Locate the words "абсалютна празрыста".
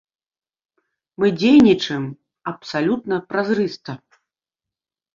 2.55-4.01